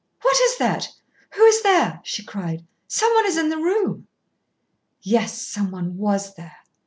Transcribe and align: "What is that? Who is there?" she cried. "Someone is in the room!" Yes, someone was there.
"What 0.23 0.35
is 0.41 0.57
that? 0.57 0.89
Who 1.33 1.45
is 1.45 1.61
there?" 1.61 1.99
she 2.03 2.23
cried. 2.25 2.65
"Someone 2.87 3.27
is 3.27 3.37
in 3.37 3.49
the 3.49 3.57
room!" 3.57 4.07
Yes, 5.03 5.39
someone 5.39 5.95
was 5.95 6.33
there. 6.33 6.57